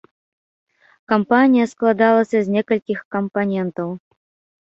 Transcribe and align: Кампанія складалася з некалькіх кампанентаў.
Кампанія 1.11 1.65
складалася 1.73 2.37
з 2.47 2.55
некалькіх 2.55 2.99
кампанентаў. 3.17 3.93